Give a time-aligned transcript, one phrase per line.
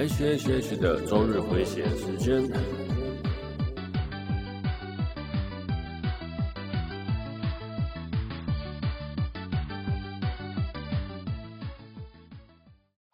[0.00, 2.40] H H H 的周日回血时间。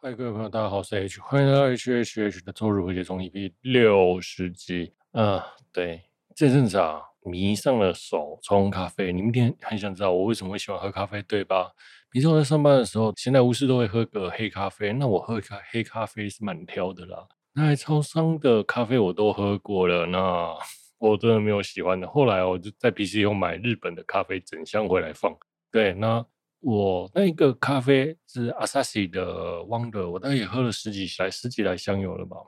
[0.00, 4.92] 嗨，各位朋友，大家好，我是 H，欢迎来到 H H H 的周日回血中 EP 六十集。
[5.10, 6.00] 啊，对，
[6.36, 9.12] 这阵子啊，迷上了手冲咖啡。
[9.12, 11.72] 你们一定很想知道我为什么会喜欢喝咖啡，对吧？
[12.16, 14.90] 平时我在上班的时候，闲来无事都会喝个黑咖啡。
[14.90, 17.28] 那我喝咖黑咖啡是蛮挑的啦。
[17.52, 20.56] 那超商的咖啡我都喝过了，那
[20.96, 22.08] 我真的没有喜欢的。
[22.08, 25.36] 后来我就在 PC 用买日本的咖啡整箱回来放。
[25.70, 26.24] 对，那
[26.60, 32.38] 我那个咖啡是 Asahi 的 Wonder，我大概也喝了十几来十几来箱有了吧。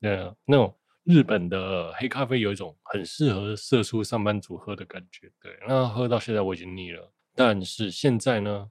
[0.00, 0.72] 对，那种
[1.02, 5.28] 日本的黑咖啡有一种很适合社畜上班族喝的感觉。
[5.42, 7.12] 对，那喝到现在我已经腻了。
[7.34, 8.68] 但是现在呢，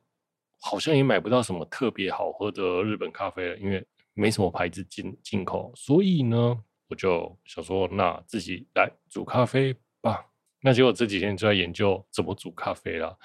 [0.60, 10.26] 好像也买不到什么特别好喝的日本咖啡了，因为没什么牌子进进口，所以呢，我就想说，那自己来煮咖啡吧。
[10.62, 13.18] 那结果这几天就在研究怎么煮咖啡了。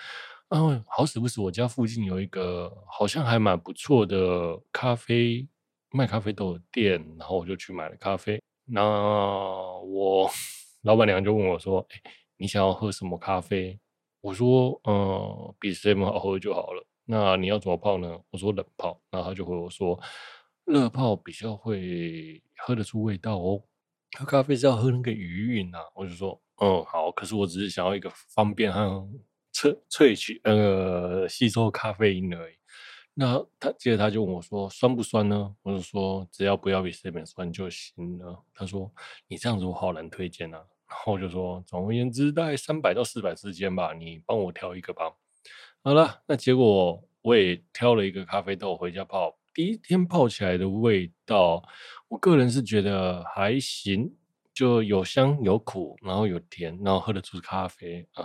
[0.48, 5.48] 啊，好死不死，我家附近有一个好像还蛮不错的咖啡
[5.90, 8.38] 卖咖啡豆的店，然后我就去买了咖啡。
[8.66, 10.30] 那我
[10.82, 12.02] 老板娘就问我说：“欸，
[12.36, 13.80] 你想要喝什么咖啡？”
[14.20, 18.18] 我说：“嗯，比谁们好喝就好了。”那你要怎么泡呢？
[18.30, 20.00] 我说冷泡，然后他就回我说，
[20.64, 23.62] 热泡比较会喝得出味道哦。
[24.18, 25.80] 喝咖啡是要喝那个余韵啊。
[25.94, 28.80] 我就说，嗯，好，可是我只是想要一个方便和
[29.52, 32.54] 萃萃取呃吸收咖啡因而已。
[33.14, 35.54] 那他接着他就问我说，酸不酸呢？
[35.62, 38.42] 我就说只要不要比 seven 酸就行了。
[38.54, 38.90] 他说
[39.28, 40.56] 你这样子我好难推荐啊。
[40.88, 45.12] 然后我就说，总而言之大概三百到四百之间吧，你帮我挑一个吧。
[45.84, 49.36] 好了，那结果我也挑了一个咖啡豆回家泡。
[49.52, 51.60] 第一天泡起来的味道，
[52.06, 54.14] 我个人是觉得还行，
[54.54, 58.24] 就有香有苦，然后有甜，然后喝得出咖啡啊，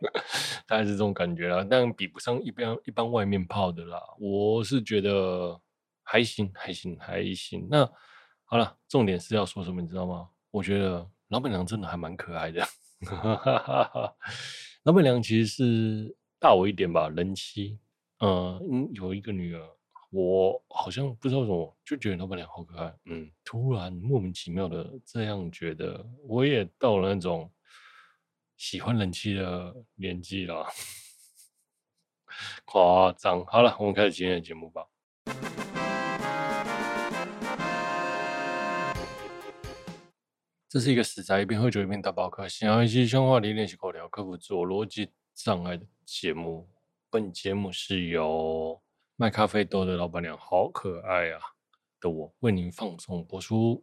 [0.68, 1.66] 大概是这种感觉啦。
[1.68, 3.98] 但比不上一般一般外面泡的啦。
[4.18, 5.58] 我是觉得
[6.02, 7.66] 还行，还行，还行。
[7.70, 7.90] 那
[8.44, 10.28] 好了，重点是要说什么，你知道吗？
[10.50, 12.62] 我觉得老板娘真的还蛮可爱的。
[14.84, 16.19] 老板娘其实是。
[16.40, 17.78] 大我一点吧，人妻，
[18.20, 19.62] 嗯，有一个女儿，
[20.08, 27.52] 我好像不知道为什么，就觉得老板娘好可爱，嗯，突然莫名其妙的这样觉得，我也到了那种
[28.56, 30.66] 喜欢人妻的年纪了，
[32.64, 33.44] 夸张。
[33.44, 34.86] 好了，我们开始今天的节目吧。
[40.70, 45.10] 这是一个死宅一边喝酒一边打报告，想要一些生活化练习口条，克服自我逻辑
[45.42, 46.68] 障碍的节目，
[47.08, 48.78] 本节目是由
[49.16, 51.40] 卖咖啡豆的老板娘好可爱啊
[51.98, 53.82] 的我为您放送播出。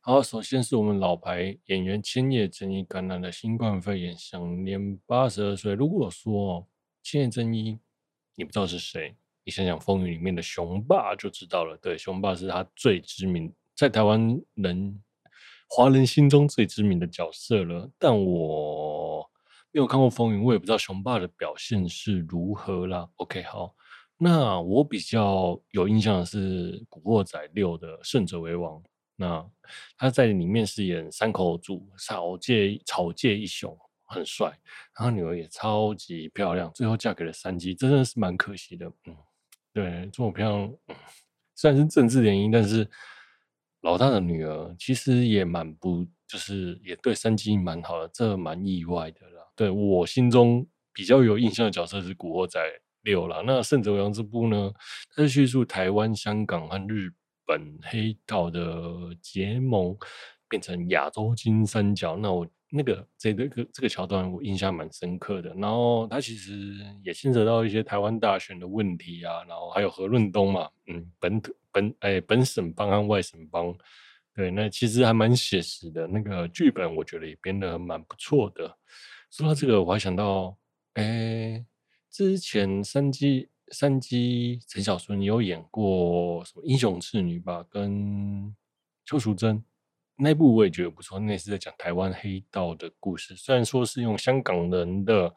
[0.00, 5.74] 好，首先是我们老牌演员千叶真一感染了新冠肺炎，享年八十二岁。
[5.74, 6.66] 如果说
[7.00, 7.78] 千叶真一，
[8.34, 9.16] 你不知道是谁？
[9.48, 11.74] 你想想《风云》里面的雄霸就知道了。
[11.78, 15.02] 对，雄霸是他最知名，在台湾人、
[15.70, 17.90] 华人心中最知名的角色了。
[17.98, 19.26] 但我
[19.72, 23.08] 没有看过《风云》，我也不知道雄霸的表现是如何啦。
[23.16, 23.74] OK，好，
[24.18, 28.82] 那我比较有印象的是《古惑仔六》的胜者为王。
[29.16, 29.42] 那
[29.96, 34.48] 他在里面饰演山口组，草芥草芥一雄，很帅，
[34.94, 39.16] 然后女儿也超级漂亮，最后嫁给了山鸡，真的是蛮可惜的，嗯。
[39.78, 40.74] 对，这么漂亮，
[41.54, 42.90] 虽然是政治原因，但是
[43.82, 49.44] 老大的女儿其实也蛮不，就是也对山鸡蛮好的，这蛮意外的啦。
[49.54, 52.60] 对，我心中比较有印象的角色是《古惑仔
[53.02, 54.72] 六》啦，那《胜者为王》这部呢，
[55.14, 57.12] 它是叙述台湾、香港和日
[57.46, 59.96] 本黑道的结盟，
[60.48, 62.16] 变成亚洲金三角。
[62.16, 62.46] 那我。
[62.70, 73.74] 那个这个这个桥段我印象蛮深刻的，然后他其实也牵扯到一些台湾大选的问题啊，然后还有何润东嘛，嗯，本土本哎本省帮和外省帮，
[74.34, 78.76] 对，那其实还蛮写实的，那个剧本我觉得也编得蛮不错的。
[79.30, 80.54] 说到这个，我还想到，
[80.92, 81.64] 哎，
[82.10, 88.54] 之前山鸡山鸡陈小春有演过什么英雄赤女吧，跟
[89.06, 89.64] 邱淑贞。
[90.20, 93.36] 那部我也觉得不错，那是在讲台湾黑道的故事。
[93.36, 95.32] 虽然说是用香港人的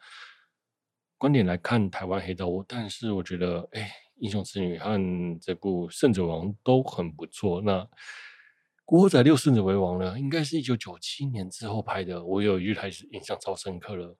[1.19, 3.81] 观点来看台湾黑道，但是我觉得，哎，
[4.16, 7.62] 《英雄之女》和这部《胜者王》都很不错。
[7.62, 7.74] 那
[8.83, 12.25] 《古惑仔六顺子为王呢，应该是一九九七年之后拍的。
[12.25, 14.18] 我有一句台词印象超深刻了，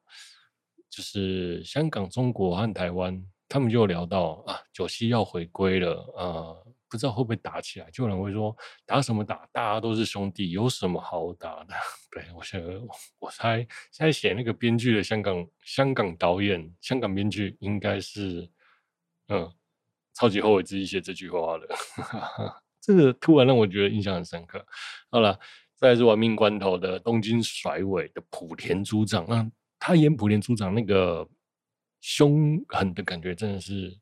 [0.92, 6.54] 就是香港、中国和台湾，他们就聊到啊，九七要回归了啊，
[6.92, 7.90] 不知道会不会打起来？
[7.90, 8.54] 就有人会说
[8.86, 9.48] 打什么打？
[9.54, 11.74] 大家都是兄弟，有什么好打的？
[12.12, 12.62] 对，我想，
[13.20, 13.60] 我猜
[13.92, 18.50] 现在写那个编剧的香港香港导演、香港编剧应该是
[19.30, 19.50] 嗯，
[20.14, 21.68] 超级后悔自己写这句话的。
[22.82, 24.66] 这个突然让我觉得印象很深刻。
[25.10, 25.40] 好了，
[25.78, 29.50] 再来是玩命关头的东京甩尾的浦田组长，那
[29.80, 31.26] 他演浦田组长那个
[32.02, 33.98] 凶狠的感觉真的是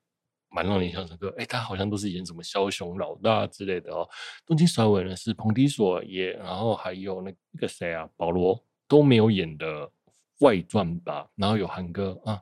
[0.51, 1.33] 蛮让人印象深刻。
[1.37, 4.07] 哎，他好像都是演什么枭雄老大之类的哦。
[4.45, 9.89] 东京甩尾呢是彭迪索演，然后还有那个谁啊，保罗都没有演的
[10.39, 11.27] 外传吧？
[11.35, 12.41] 然后有韩哥啊。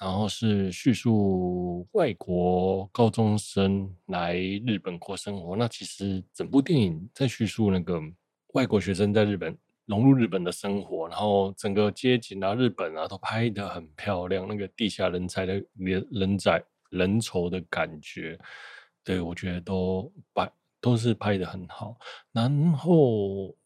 [0.00, 5.56] 然后是叙述外国高中生来日本过生活。
[5.56, 8.00] 那其实整部电影在叙述那个
[8.54, 14.46] 外国学生在日本融入日本的生活，然后整个街景啊、日本啊都拍得很漂亮。
[14.46, 18.38] 那个地下人才的人人仔人稠的感觉，
[19.04, 21.98] 对，我觉得都拍都是拍的很好。
[22.32, 23.56] 然后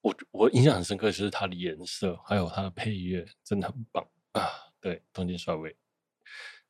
[0.00, 4.48] 我我印象很深刻，就是它的颜色还有它的配乐，真的很棒啊。
[4.80, 5.76] 对，东京甩尾，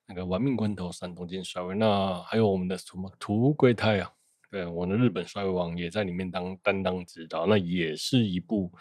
[0.06, 4.12] 那个玩命关头三，东京甩尾，那还有我们的什么土龟太啊？
[4.50, 8.72] 对，我的日本甩尾王也在里面当担当指导，那也是一部，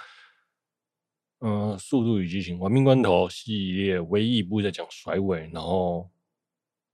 [1.39, 6.09] 嗯、速度与激情玩命关头系列唯一一部在讲甩尾，然后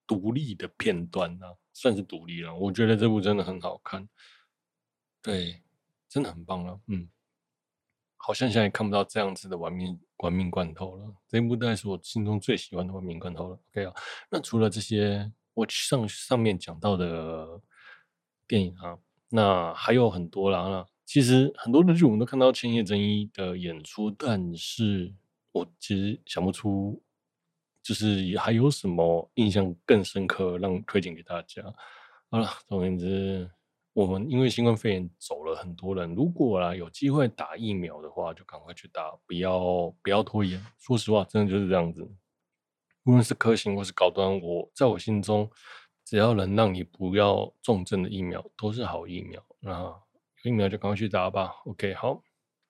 [0.07, 2.55] 独立的片段呢、啊，算是独立了。
[2.55, 4.07] 我觉得这部真的很好看，
[5.21, 5.61] 对，
[6.07, 7.09] 真的很棒了，嗯。
[8.25, 13.59] 好像现在看不到这样子的玩命玩命罐头了，这一部大概是我心中最喜欢的玩命罐头了。
[13.71, 13.93] OK 啊，
[14.31, 17.61] 那除了这些我上上面讲到的
[18.47, 18.97] 电影啊，
[19.27, 20.69] 那还有很多啦。
[20.69, 25.13] 那其实很多的剧我们都看到千叶真一的演出，但是
[25.51, 27.02] 我其实想不出，
[27.83, 31.61] 就是还有什么印象更深刻让推荐给大家。
[32.31, 33.51] 好了，总而言之。
[33.95, 40.59] 我们因为新冠肺炎走了很多人，如果啊有机会打疫苗的话，就赶快去打，不要不要拖延。
[40.79, 42.01] 说实话，真的就是这样子。
[43.03, 45.47] 无论是科兴或是高端，我在我心中，
[46.03, 49.39] 只要能让你不要重症的疫苗，都是好疫苗。
[49.59, 49.95] 那
[50.43, 51.53] 疫苗就赶快去打吧。
[51.65, 52.19] OK，好，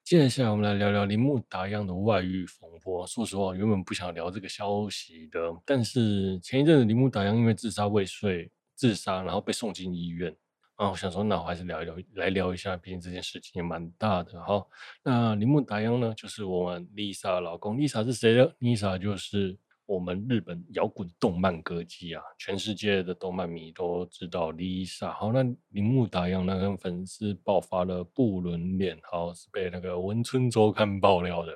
[0.04, 3.08] 接下来我们来聊聊铃木达央的外遇风波。
[3.08, 10.36] 说实话，原本不想聊这个消息的，但是前一阵子铃木达央因为自杀未遂自杀，然后被送进医院。
[10.76, 14.44] 啊，我想说，那我还是聊一聊，来聊一下，毕竟这件事情也蛮大的。
[14.44, 14.68] 哈，
[15.04, 17.78] 那铃木达央呢，就是我们 Lisa 的老公。
[17.78, 19.58] Lisa 是谁呢？Lisa 就是
[19.94, 25.12] 我们日本摇滚动漫歌姬啊，全世界的动漫迷都知道 Lisa。
[25.14, 31.54] 好，那铃木达央那，跟粉丝爆发了不伦恋，好，是被那个文春周刊爆料的。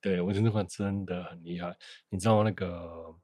[0.00, 1.76] 对，文春周刊真的很厉害，
[2.08, 3.14] 你知道那个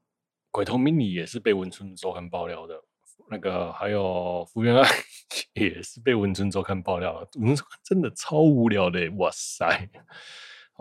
[0.51, 2.75] 鬼头 mini 也是被文春周刊爆料的。
[3.31, 4.83] 那个还有福原爱
[5.55, 9.89] 也是被文春周刊爆料了，文春周刊真的超无聊的，哇塞！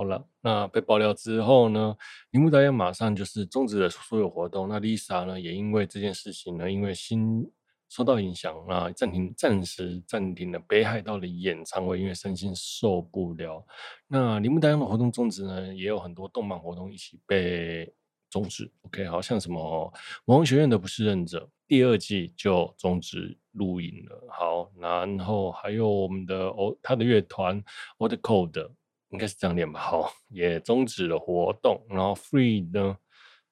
[0.01, 1.95] 好了，那被爆料之后呢，
[2.31, 4.67] 铃木达央马上就是终止了所有活动。
[4.67, 7.47] 那 Lisa 呢，也因为这件事情呢，因为心
[7.87, 13.63] 受到影响啊，暂停暂时暂停了北海道的演唱会，因为身心受不了。
[14.07, 17.93] 那铃木达央的活动终止呢，也有很多动漫活动一起被
[18.27, 18.71] 终止。
[18.81, 19.61] OK，好像什么
[20.25, 21.45] 《魔王学院的不是忍者》。
[21.67, 24.27] 第二季就终止录影了。
[24.31, 27.63] 好，然后还有我们的哦，他的乐团
[27.99, 28.71] Odd Code
[29.11, 29.79] 应该是这样念吧？
[29.79, 31.81] 好，也终止了活动。
[31.89, 32.97] 然后 Free 呢，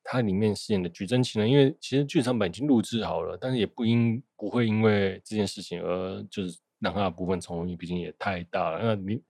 [0.04, 8.80] 它里面饰演的菊真琴呢，因为其实剧场版已经录制好了，但是也不因不会因为这件事情而就是让它的部分重录，毕竟也太大了。
[8.84, 9.22] 那你。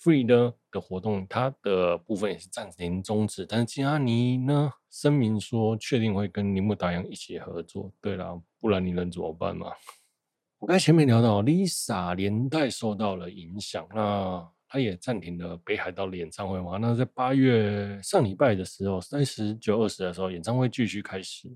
[0.00, 7.92] Free 呢的活动，它的部分也是暂停终止，但是金阿尼呢声明说确定会跟铃木达央一起合作。
[8.00, 9.72] 对啦，不然你能怎么办嘛？
[10.60, 16.76] 我刚才前面聊到 Lisa 连带受到了影响，那他也暂停了北海道的演唱会嘛。
[16.76, 21.48] 那在八月上礼拜的时候，三十九、二十的时候，演唱会继续开始。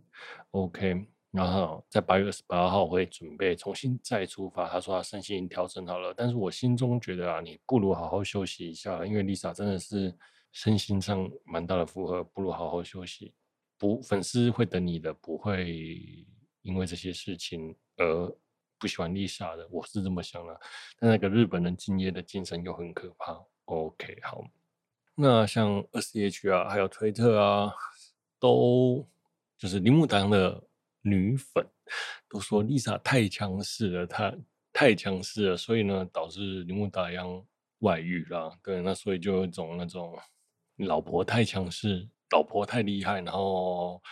[0.51, 1.07] OK。
[1.31, 4.69] 然后在八月二十八号会准备重新再出发。
[4.69, 10.15] 他说他身心已经调整好了，但是我心中觉得啊，你不如好好休息一下，因为 Lisa 真的是
[10.53, 13.33] 身心上蛮大的负荷，不如好好休息。
[13.79, 16.27] 不，粉丝会等你的，不会
[16.61, 18.37] 因为这些事情而
[18.83, 20.61] 不喜欢丽莎的，我是这么想的。
[20.99, 23.41] 但那个日本人敬业的精神又很可怕。
[23.67, 24.45] OK，好，
[25.15, 27.73] 那像 S H 啊，还有推特啊，
[28.41, 29.09] 都
[29.57, 30.61] 就是铃木达央的。
[31.05, 31.65] 女粉
[32.29, 34.33] 都说丽莎太强势了，她
[34.73, 37.45] 太强势了，所以呢，导致铃木达央
[37.79, 38.51] 外遇啦。
[38.65, 40.19] 对，那所以就有一种那种
[40.79, 44.03] 老婆太强势，老婆太厉害，然后。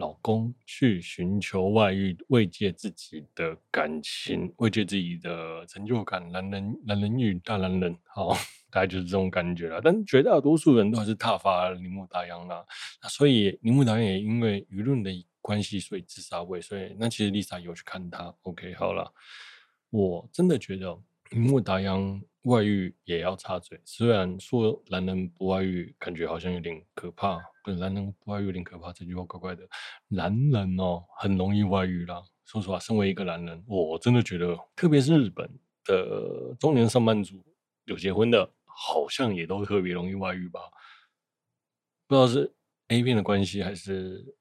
[0.00, 6.26] 老公去寻求外遇，慰藉自己的感情，慰藉自己的成就感。
[6.32, 8.30] 男人，男人欲大男人，好，
[8.72, 9.78] 大概就是这种感觉了。
[9.84, 12.64] 但绝大多数人都还是踏伐铃木达央啦。
[13.02, 15.10] 那所以铃木达央也因为舆论的
[15.42, 16.96] 关系，所以自杀未遂。
[16.98, 18.34] 那其实 Lisa 有去看他。
[18.42, 19.12] OK，好了，
[19.90, 20.98] 我真的觉得
[21.30, 23.80] 铃木达央外遇也要插嘴。
[23.84, 27.40] 虽然说男人不外遇，感觉好像有点可怕。
[27.62, 29.62] 对，男人不外遇有点可怕，这句话怪怪的。
[30.08, 32.22] 男人哦，很容易外遇啦。
[32.46, 35.48] 说实话，身为一个男人，我真的觉得，特别是日本
[35.84, 37.44] 的中年上班族，
[37.84, 40.60] 有结婚的，好像也都特别容易外遇吧？
[42.08, 42.52] 不知道是
[42.88, 44.34] A 片的关系，还是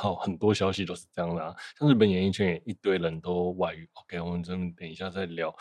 [0.00, 1.54] 好很多消息都是这样的啊。
[1.78, 3.86] 像日本演艺圈也一堆人都外遇。
[3.92, 5.54] OK，我们真的等一下再聊。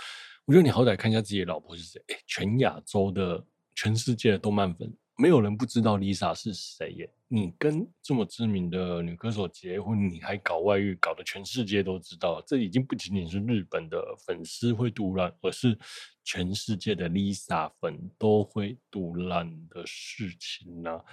[0.46, 2.02] 我觉得你好歹看一下自己的老婆是谁？
[2.08, 3.44] 哎，全亚洲的、
[3.76, 4.92] 全世界的动漫粉。
[5.18, 7.12] 没有人不知道 Lisa 是谁耶！
[7.28, 12.42] 你跟这么知名的女歌手结婚，你还搞外遇，搞得全世界都知道。
[12.48, 15.78] 这已经不仅仅是日本的粉丝会赌烂，而是
[16.24, 21.04] 全世界的 Lisa 粉都会赌烂的事情呢、啊。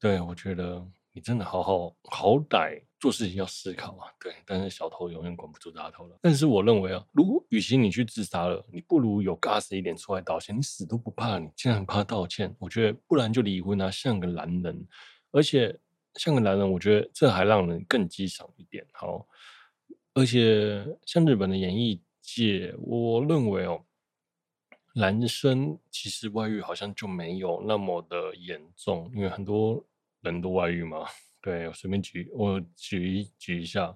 [0.00, 0.82] 对，我觉得。
[1.16, 6.18] 你真的好好好歹做事情要思考啊，对，但是小头永远管不住大头了。
[6.20, 10.58] 但是我认为啊，如果与其你去自杀了，你不如有 gas 一点出来道歉。
[10.58, 12.52] 你死都不怕，你竟然怕道歉？
[12.58, 14.88] 我觉得不然就离婚啊，像个男人。
[15.30, 15.78] 而且
[16.16, 18.84] 像个男人，我觉得这还让人更激赏一点。
[18.92, 19.24] 好，
[20.14, 23.84] 而且像日本的演艺界，我认为哦，
[24.94, 29.84] 男生其实外遇好像就没有那么的严重，因为很多。
[30.30, 31.06] 人多外遇吗？
[31.40, 33.94] 对，我随便举，我举一举一下，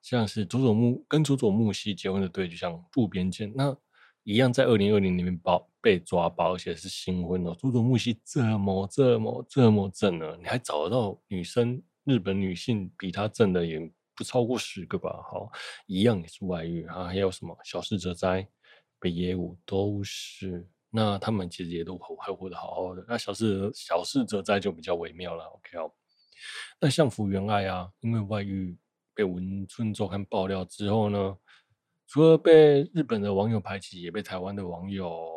[0.00, 3.76] 像是佐佐木跟佐佐木希结婚的对，就像渡边谦，那
[4.24, 7.54] 一样在二零二零里面包被抓包，而且是新婚哦。
[7.58, 13.78] 佐佐木希这么这么这么正呢，你还找得到女生，日本女性比他正的也
[14.14, 15.10] 不超过十个吧？
[15.30, 15.50] 好，
[15.86, 18.48] 一样也是外遇啊，还有什么小室哲哉、
[18.98, 20.66] 北野武都是。
[20.90, 23.04] 那他们其实也都还活得好好的。
[23.06, 25.44] 那小事小室哲哉就比较微妙了。
[25.44, 25.92] OK 哦，
[26.80, 28.76] 那相福原爱啊，因为外遇
[29.14, 31.36] 被文春周刊爆料之后呢，
[32.06, 35.28] 除了被日本的网友排挤，也被台湾的网友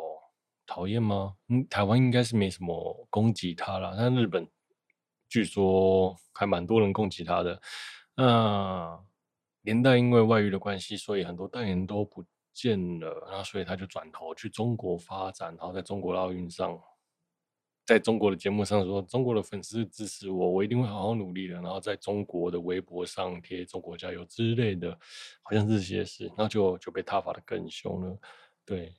[0.66, 1.36] 讨厌吗？
[1.48, 4.48] 嗯，台湾应该是没什么攻击他了，但日本
[5.28, 7.60] 据说还蛮多人攻击他的。
[8.14, 8.98] 那
[9.62, 12.24] 连带因为外遇的关系，所以很多代言都不。
[12.52, 16.80] 见了，然后所以他就转头去中国发展，然后在中国的奥运上，
[17.84, 21.54] 在中国的节目上说，中国的粉丝支持我，我一定会好好努力的。
[21.54, 24.92] 然后在中国的微博上贴“中国加油”之类的，
[25.42, 28.18] 好像这些事，那就就被挞伐的更凶了。
[28.64, 28.94] 对，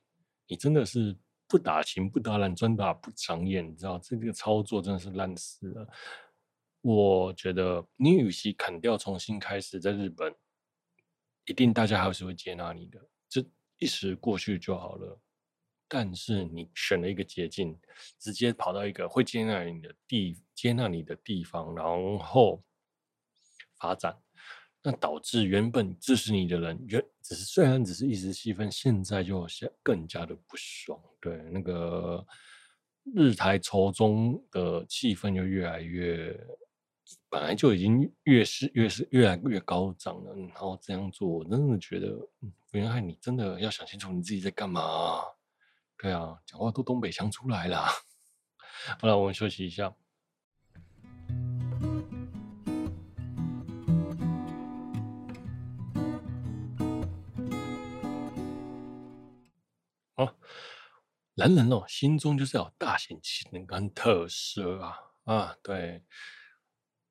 [0.48, 1.16] 你真的是
[1.48, 5.88] 不打情不打懒，专打不长眼，你知道这个操作真的是烂死了。
[6.82, 10.36] 我觉得你与其砍掉重新开始，在日本，
[11.46, 13.00] 一定大家还是会接纳你的。
[13.78, 15.20] 一时过去就好了，
[15.88, 17.80] 但是你选了一个捷径，
[18.20, 21.86] 直接跑到一个会接纳你的地，接纳你的地方，然
[22.20, 22.64] 后
[23.78, 24.18] 发展，
[24.82, 29.48] 那导致原本支持你的人，原只是虽然只是一时气愤，现在就
[29.82, 31.00] 更加的不爽。
[31.22, 32.26] 对，那个
[33.16, 36.38] 日台仇中的气氛就越来越。
[37.30, 42.08] 本来就已经越是越是越来越高涨了，然后这样做，我真的觉得，
[42.42, 45.22] 嗯原来你真的要想清楚你自己在干嘛。
[45.96, 47.86] 对啊，讲话都东北腔出来了。
[49.00, 49.94] 好了，我们休息一下。
[60.16, 60.36] 好，
[61.36, 66.04] 男人哦，心中就是要大显气能跟特色啊啊，对。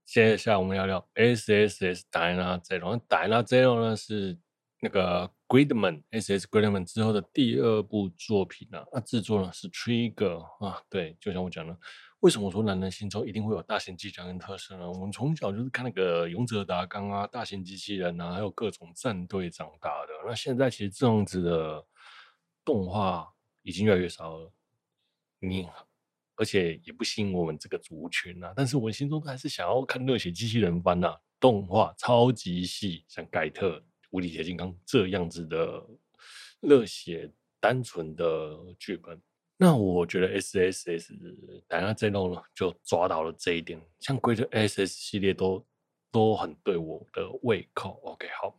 [0.04, 4.38] 接下来我们要聊 S S S Dyna Zero，Dyna Zero 呢是
[4.80, 11.74] 那个 Gridman S S Gridman 之后的第二部作品啊，那制作呢是 Trigger 啊，对，就像我讲的，
[12.20, 14.90] 为什么我说男人心中一定会有大型机甲跟特色呢？
[14.90, 20.08] 我们从小就是看那个勇者达纲啊、大型机器人啊，还有各种战队长大的。
[20.26, 21.86] 那现在其实这样子的
[22.64, 23.32] 动画
[23.62, 24.52] 已经越来越少了，
[25.38, 25.66] 你。
[26.36, 35.84] 而且也不吸引我们这个族群啊，但是我心中还是想要看热血机器人番啊，动画超级细，像盖特、无敌铁金刚这样子的
[36.60, 39.20] 热血单纯的剧本。
[39.56, 41.14] 那我觉得 S S S
[41.68, 45.64] 等下这弄呢就抓到了这一点，像规则 S S 系列都
[46.10, 48.00] 都很对我的胃口。
[48.02, 48.58] OK，好，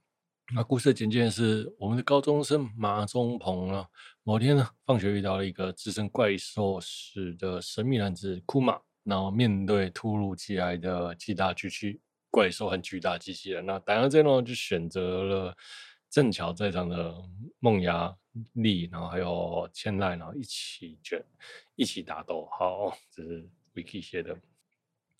[0.52, 3.88] 那故事的简介是我们的高中生马中鹏啊，
[4.24, 15.56] 某天呢，放学遇到了一个自称怪兽史的神秘男子库玛，然后面对突如其来的巨大巨躯怪兽和巨大机器人，那打完这呢就选择了
[16.10, 17.16] 正巧在场的
[17.60, 18.14] 梦牙
[18.52, 21.24] 丽，然后还有千濑，然后一起卷
[21.76, 22.46] 一起打斗。
[22.52, 24.38] 好，这是 Wiki 写的。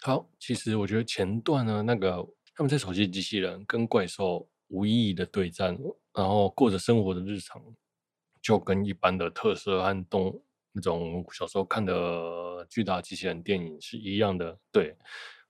[0.02, 4.48] 好，其实我觉得前段呢，那个他们在手机机器人跟怪兽。
[4.70, 5.78] 无意义的对战，
[6.14, 7.62] 然后过着生活的日常，
[8.42, 10.42] 就跟一般的特色和动
[10.72, 14.58] 那种小时候看的巨大机器人电影是一样的。
[14.72, 14.96] 对，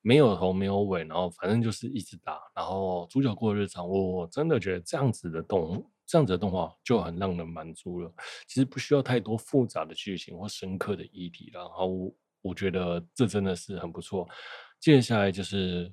[0.02, 8.14] 没有头没有尾，然后反正就是一直打，然后主角过日常，我真的觉得这样子的动这样子的动画就很让人满足了。
[8.48, 14.28] 其实不需要太多复杂的剧情或深刻的议题，然后，我觉得这真的是很不错。
[14.80, 15.90] 接下来就是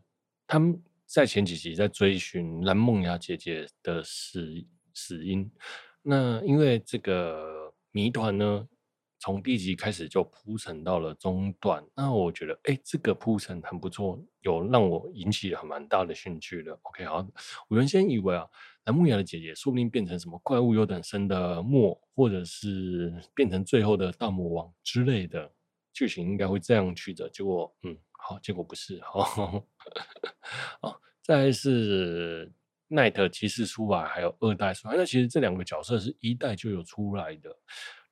[0.47, 0.83] 他们。
[1.12, 4.64] 在前几集在追寻蓝梦雅姐姐的死
[4.95, 5.50] 死因，
[6.02, 8.69] 那因为这个谜团呢，
[9.19, 16.79] 从第一集开始就铺陈到了中段，那我觉得哎，这个铺陈很不错，有让我引起很蛮大的兴趣的。
[16.83, 17.26] OK，好，
[17.67, 18.47] 我原先以为啊，
[18.85, 25.50] 蓝梦雅的姐姐说不定变成什么怪物优等生的末，或者是变成最后的大魔王之类的
[25.93, 27.99] 剧情应该会这样去的，结果嗯。
[28.23, 29.64] 好，结果不是，好，
[30.82, 32.50] 哦，再是
[32.88, 34.94] 奈特骑士出来，还有二代出来。
[34.97, 37.54] 那其实这两个角色是一代就有出来的。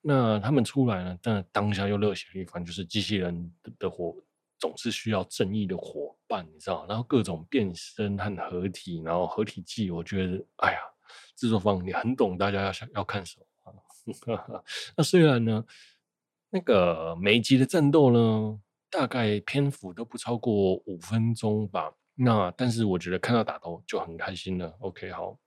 [0.00, 4.14] 那他们出来呢，但当下又热血一番，就是机器人的伙
[4.58, 6.86] 总是需要正义的伙伴，你知道？
[6.88, 10.78] 然后各种变身和合体，然后合体技，我觉得，哎呀，
[11.34, 13.44] 制作方你很懂，大家要想要看什么？
[14.96, 15.64] 那虽然呢，
[16.50, 18.60] 那个每一集的战斗呢。
[18.90, 21.92] 大概篇幅都不超过五分钟吧。
[22.14, 24.76] 那但是我觉得看到打斗就很开心了。
[24.80, 25.38] OK，好，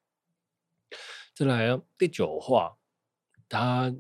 [1.34, 2.78] 再来，第九话，
[3.50, 3.94] 他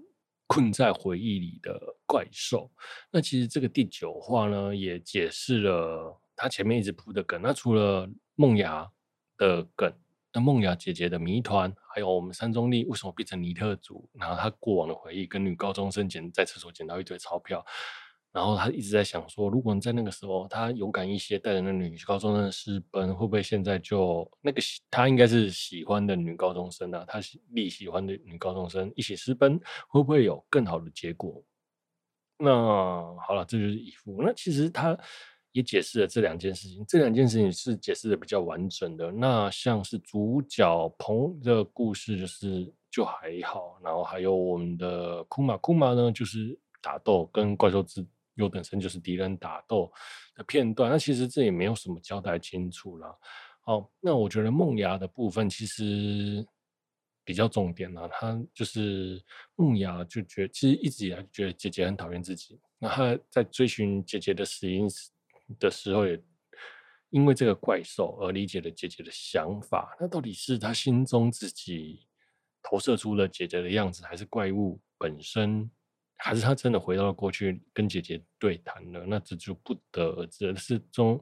[0.47, 2.71] 困在回忆里的怪兽。
[3.11, 7.41] 那其实这个第九话呢，也解释了他前面一直铺的梗。
[7.41, 8.89] 那除了梦雅
[9.37, 9.93] 的梗，
[10.33, 17.65] 那梦雅姐姐的谜团，还有我们三中立为什么变成尼特族，然后他过往的回忆，跟女高中生捡在厕所捡到一堆钞票。
[18.33, 27.03] 然后他一直在想说，如果在那个时候他勇敢一些，带着那女高中生私奔，会不会现在就那个他应该是喜欢的女高中生啊？
[27.05, 31.43] 他喜喜欢的女高中生一起私奔，会不会有更好的结果？
[32.37, 32.49] 那
[33.19, 34.21] 好了，这就是乙父。
[34.23, 34.97] 那其实他
[35.51, 39.11] 也解释了这两件事情，这两件事情是解释的比较完整的。
[39.11, 43.77] 那像是主角鹏的故事，就是就还好。
[43.83, 48.07] 然后还有我们的库玛，库玛呢，就是打斗跟怪兽之。
[48.35, 49.91] 又本身就是敌人打斗
[50.35, 53.19] 的片段，那其实这也没有什么交代清楚了。
[53.63, 56.45] 好，那我觉得梦牙的部分其实
[57.23, 58.07] 比较重点了。
[58.09, 59.21] 他就是
[59.55, 62.59] 梦牙就觉得，其实一直以来就觉得姐姐很讨厌自己。
[62.79, 64.87] 那他在追寻姐姐的死因
[65.59, 66.19] 的时候，也
[67.11, 69.95] 因为这个怪兽而理解了姐姐的想法。
[69.99, 72.07] 那到底是他心中自己
[72.63, 75.69] 投射出了姐姐的样子，还是怪物本身？
[76.23, 80.55] 还是他真的回到了过去跟姐姐对谈了，那这就不得而知了。
[80.55, 81.21] 是中，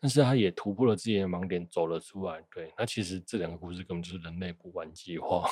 [0.00, 2.44] 但是他也突破了自己的盲点，走了出来。
[2.52, 5.48] 对，那其实这两个故事根本就是人类补完计划，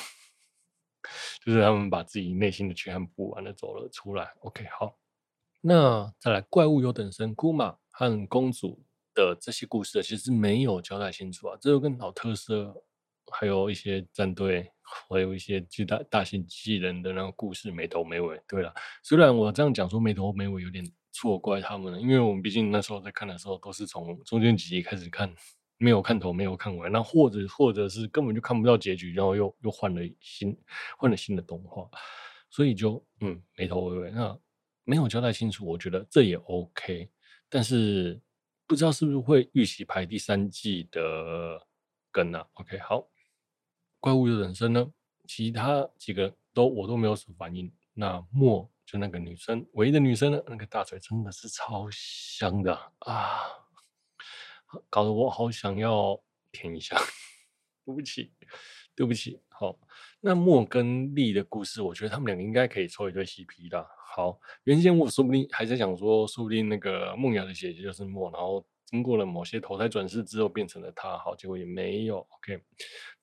[1.43, 4.33] 就是他们把自己内心的缺憾补完了，走了出来。
[4.41, 4.99] OK，好，
[5.61, 12.83] 那再来怪物有等生姑玛和公主的这些故事，其实没有交代清楚啊，这就跟老特色。
[13.31, 14.69] 还有一些战队，
[15.09, 18.39] 还有一些巨大大型机器人的那个故事没头没尾。
[18.47, 25.33] 对了，虽然我这样讲说没头没尾有点错怪他们了，因为我们毕竟那时候在看的时候都是从中间几集开始看，
[25.77, 30.57] 没有看头没有看尾，那或者或者是根本就看不到结局，然后又又换了新
[30.97, 31.89] 换了新的动画，
[32.49, 34.37] 所以就嗯没头没尾，那
[34.85, 37.09] 没有交代清楚，我觉得这也 OK，
[37.47, 38.19] 但是
[38.65, 41.61] 不知道是不是会预期排第三季的
[42.11, 43.07] 梗呢、啊？OK 好。
[44.03, 44.91] 怪物的人生呢，
[45.29, 47.71] 其他几个都我都没有什么反应。
[47.93, 53.43] 那莫就那个女生，唯一的女生呢，那个大嘴真的是超香的啊，
[54.89, 56.97] 搞得我好想要舔一下。
[57.85, 58.33] 对不起，
[58.93, 59.39] 对不起。
[59.47, 59.79] 好，
[60.19, 63.87] 那莫跟丽的故事，我觉得他们两个应该可以凑一对 CP 的。
[64.13, 68.65] 好，原先我说不定还在想说，说不定那个梦瑶的姐姐就是莫，然后。
[68.93, 72.19] 经过了某些投胎转世之后，变成了他，好，结果也没有。
[72.19, 72.63] OK，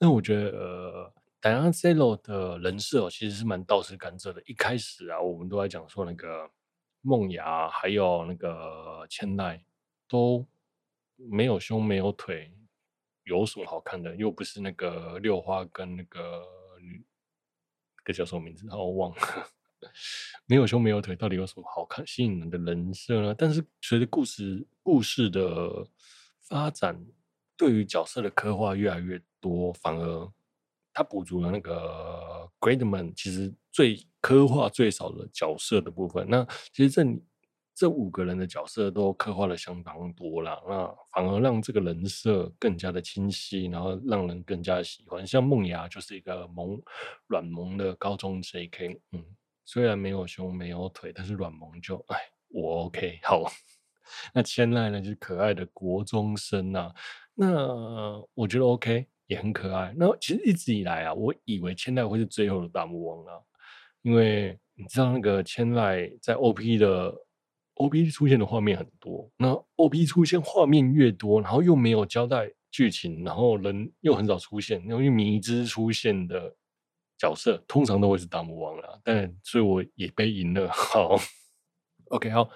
[0.01, 4.43] 那我觉得，呃，戴安娜 Zero 的人设其实是蛮倒吃甘蔗的。
[4.47, 6.51] 一开始啊，我们都在讲说那个
[7.03, 9.63] 梦雅还有那个千奈
[10.09, 10.45] 都
[11.15, 12.53] 没有胸没有腿，
[13.23, 14.17] 有什么好看的？
[14.17, 16.21] 又不是那个六花跟那个
[17.97, 18.67] 那个叫什么名字？
[18.73, 19.19] 我忘了。
[20.45, 23.35] 没有胸没有腿，到底有什么好看吸引人的人设呢？
[23.39, 25.87] 但是随着故事故事的
[26.41, 27.01] 发展，
[27.57, 30.29] 对于角色的刻画越来越多，反而
[30.93, 36.27] 他补足了那个 Greatman 其实最刻画最少的角色的部分。
[36.29, 37.05] 那其实这
[37.73, 45.25] 这五个人的角色都刻画的相当多了，那反而让这个人设更加的清晰，然后让人更加喜欢。
[45.25, 46.83] 像梦牙就是一个萌
[47.29, 49.25] 软萌的高中 JK，嗯。
[49.65, 52.17] 虽然没有胸没有腿，但是软萌就哎，
[52.49, 53.45] 我 OK 好。
[54.35, 56.95] 那千籁呢，就是可爱的国中生啊。
[57.35, 59.95] 那我觉得 OK 也很可爱。
[59.97, 63.41] 那其实一直以来啊，我以为千籁会是最后的大魔王啊，
[64.03, 67.15] 因为你知道那个千籁在 OP 的
[67.75, 76.55] OP 出现的画面很多，那 OP 出现画面越多，然后又没有交代剧情，然后人又很少出现，因为迷之出现的。
[77.21, 80.67] 角色通常都会是大魔王啦，但所以我也被赢了。
[80.71, 81.19] 好
[82.07, 82.49] ，OK，好，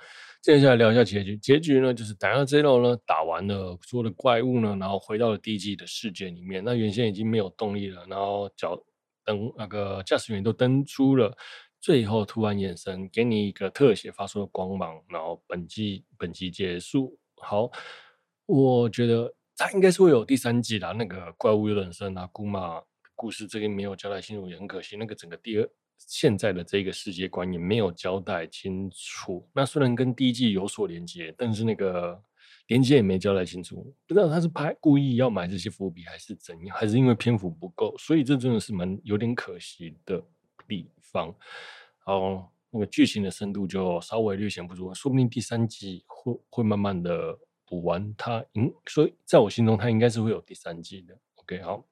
[0.45, 1.39] 接下来聊一下结局。
[1.39, 6.63] 结局呢，就是 Diana Zero 呢打完了所有的怪物呢，然后回到了 DG 的世界里面。
[6.63, 8.79] 那原先已经没有动力了，然后脚
[9.25, 11.35] 蹬那个驾驶员都登出了，
[11.81, 17.19] 最后突然眼神给你一个特写发出的光芒，然后本季本集结束。
[17.41, 17.71] 好，
[18.45, 20.93] 我觉得它应该是会有第三季啦。
[20.93, 22.83] 那个怪物有点深啊，姑妈。
[23.17, 24.97] 故事这个没有交代清楚，也很可惜。
[24.99, 25.67] 那个整个第二
[25.99, 29.49] 现在的这个世界观也没有交代清楚。
[29.53, 32.23] 那虽然跟第一季有所连接，但是那个
[32.67, 33.95] 连接也没交代清楚。
[34.07, 37.95] 不知道他是拍故意要埋这些伏笔，还是怎样，还是因为篇幅不够。
[37.99, 40.23] 所以这真的是蛮有点可惜的
[40.69, 41.35] 地方。
[41.99, 48.45] 好，那个剧情的深度就稍微略显不足，说不定第三季会会慢慢的补完它。
[48.55, 51.19] 嗯，所以在我心中，它应该是会有第三季的。
[51.37, 51.85] OK，好。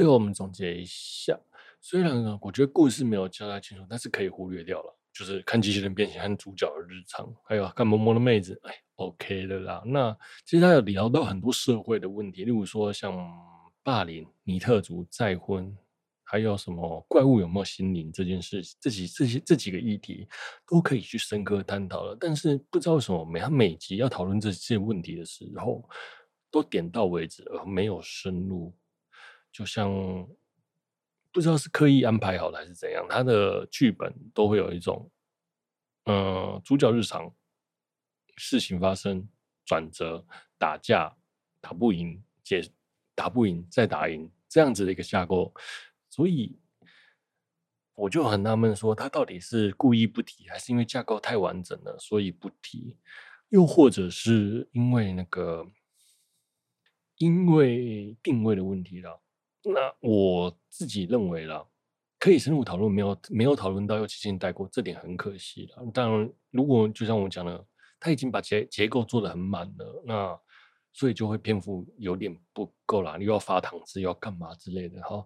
[0.00, 1.38] 最后我们总结一下，
[1.78, 4.98] 虽然呢，我觉得故事没有交代清楚，但是可以忽略掉了。
[5.12, 9.82] 就是看机器人变形和主角的日常，还有看萌萌的妹子，哎，OK 的啦。
[9.84, 13.30] 那其实他有聊到很多社会的问题，例如说像
[13.82, 15.76] 霸凌、尼特族、再婚，
[16.24, 20.26] 还有什么怪物有没有心灵这件事，这几这些这几个议题
[20.66, 22.16] 都可以去深刻探讨了。
[22.18, 25.86] 但是不知道为什么每他每集要讨论这些问题的时候，
[26.50, 28.74] 都点到为止，而没有深入。
[29.52, 29.90] 就像
[31.32, 35.10] 不知道是刻意安排好的还是怎样，他的剧本都会有一种，
[36.04, 37.32] 嗯、呃，主角日常
[38.36, 39.28] 事情发生
[39.64, 40.24] 转折，
[40.58, 41.16] 打架
[41.60, 42.62] 打不赢，解
[43.14, 45.54] 打不赢再打赢这样子的一个架构，
[46.08, 46.58] 所以
[47.94, 52.96] 我就很纳闷，说他到底是故意不提，还是因为架构太完整了，所以不提，
[53.50, 55.66] 又或者是因为那个
[57.18, 59.20] 因为定位的问题了。
[59.62, 61.64] 那我自己认为啦，
[62.18, 65.86] 可以深入讨论，没有没有讨论到又轻轻带过，这点很可惜了。
[65.92, 67.64] 当然，如果就像我讲的，
[67.98, 70.40] 他已经把结结构做得很满了，那
[70.92, 75.24] 所以就会篇幅有点不够啦，又要发糖汁，又要干嘛之类的哈。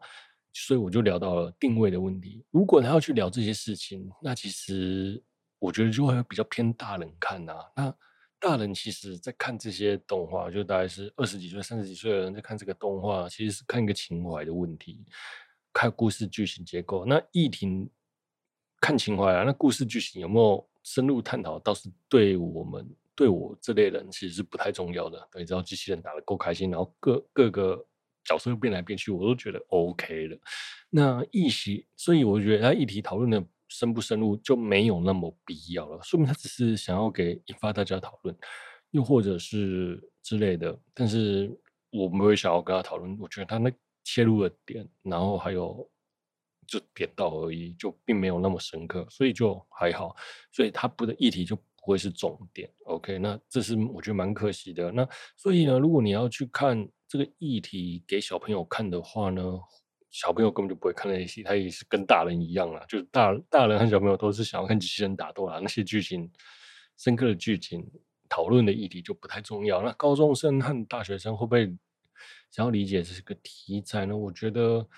[0.53, 2.45] 所以我就聊到了定位的问题。
[2.51, 5.21] 如果他要去聊这些事情，那其实
[5.59, 7.55] 我觉得就会比较偏大人看呐。
[7.75, 7.95] 那
[8.45, 15.03] 大人其实，在看这些动画，就大概是二十几岁、三十几岁的人在看这个动画，其实是看一个情怀的问题，
[15.73, 17.07] 看故事剧情结构。
[17.07, 17.89] 那议题
[18.83, 25.27] 看情怀啊，那故事剧情有没有深入探讨，倒是对我们、对我这类人其实是不太重要的。
[25.33, 27.83] 对，只要机器人打得够开心，然后各各个
[28.25, 30.39] 角色又变来变去，我都觉得 OK 了。
[30.91, 33.43] 那议题，所以我觉得他议题讨论的。
[33.77, 38.37] 深不深入就没有那么必要了，说明他只是想要给引发大家讨论，
[38.93, 40.79] 又或者是之类的。
[40.95, 41.51] 但是
[41.91, 43.69] 我没有想要跟他讨论，我觉得他那
[44.05, 45.91] 切入的点，然后还有
[46.69, 50.15] 就点到而已，就并没有那么深刻，所以就还好。
[50.53, 52.73] 所以他不的议题就不会是重点。
[52.85, 54.93] OK，那这是我觉得蛮可惜的。
[54.93, 55.05] 那
[55.37, 59.59] 所以呢，如果你要去看这个议题给小朋友看的话呢？
[60.15, 66.31] 小朋友根本就不会看那些戏，他也是跟大人一样啊，就是大大人和小朋友都是想要看机器人打斗啊，那些剧情
[66.97, 67.85] 深刻的剧情
[68.29, 69.83] 讨论的议题就不太重要。
[69.83, 71.67] 那高中生和大学生会不会
[72.53, 74.17] 想要理解这是个题材呢？
[74.17, 74.89] 我觉得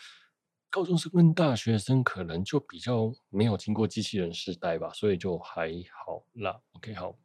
[0.68, 5.72] 高中生跟大学生可能就比较没有经过机器人时代吧，所以就还
[6.04, 6.60] 好啦。
[6.72, 7.16] OK，好，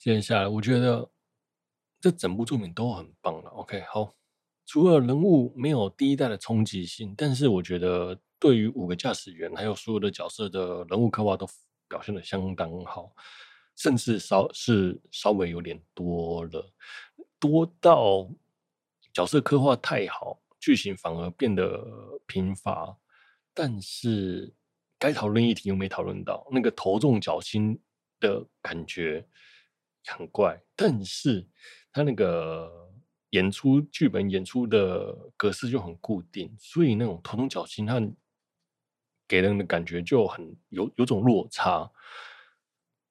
[0.00, 1.08] 接下来我觉得
[2.00, 3.50] 这整部作品都很棒了。
[3.50, 4.12] OK，好。
[4.66, 11.48] 除了人物没有第一代的冲击性，但是我觉得对于五个驾驶员还有所有的角色的人物刻画都
[11.88, 13.14] 表现的相当好，
[13.76, 16.68] 甚至稍是稍微有点多了，
[17.38, 18.28] 多到
[19.14, 21.80] 角色刻画太好，剧情反而变得
[22.26, 22.96] 贫乏。
[23.54, 24.52] 但是
[24.98, 27.78] 该讨论议题又没讨论到，那个头重脚轻
[28.18, 29.24] 的感觉
[30.06, 31.46] 很怪，但是
[31.92, 32.84] 他那个。
[33.36, 38.00] 演出剧本演出的格式就很固定，所以那种头重脚轻，他
[39.28, 41.90] 给人的感觉就很有有种落差。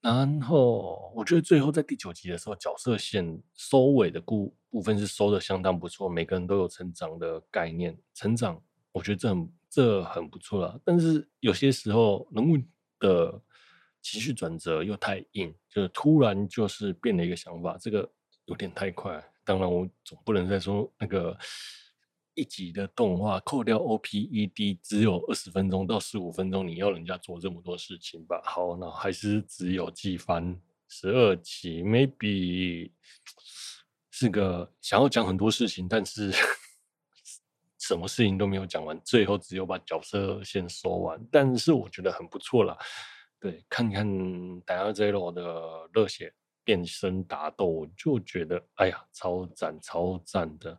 [0.02, 8.60] 然后我觉得最后在第九集的时候，角色线收尾的部部分是收的相当不错，每个人都有成长的概念，成长
[8.92, 10.80] 我觉得这很这很不错了。
[10.84, 12.58] 但是有些时候人物
[13.00, 13.42] 的
[14.02, 18.10] 情绪转折又太硬，就是突然就是变了一个想法，这个
[18.46, 19.24] 有点太快。
[19.46, 21.38] 当然，我总不能再说那个
[22.34, 28.42] 一集的动画扣掉 OPED 只有二十分钟到十五分钟，你要人家做这么多事情吧？
[28.44, 32.92] 好，那还是只有季番十二集，maybe
[34.12, 36.32] 是个想要讲很多事情，但是
[37.78, 41.24] 什么事情都没有讲完，最后只有把角色先说完。
[41.32, 42.76] 但是我觉得很不错啦，
[43.40, 46.34] 对，看看 Diana 的热血。
[46.65, 50.78] 变身打斗，我就觉得哎呀，超赞超赞的。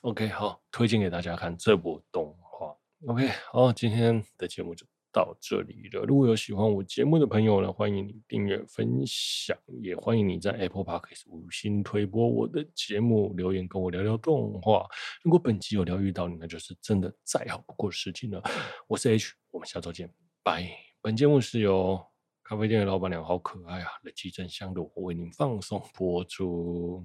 [0.00, 2.74] OK，好，推荐给大家看这部动画。
[3.08, 6.02] OK，好，今天的节目就到这里了。
[6.02, 14.86] 如果有喜欢我节目的朋友呢，欢迎你订阅、分享，也欢迎你在 Apple Podcast 五星推播我的节目，留言跟我聊聊动画。
[15.22, 18.42] 如果本期有疗愈到你，那就是真的再好不过的事情了。
[18.86, 20.68] 我是 H，我们下周见，拜。
[21.00, 22.02] 本节目是由
[22.44, 23.88] 咖啡店的老板娘好可爱啊！
[24.02, 27.02] 热气真香的我为您放送播出。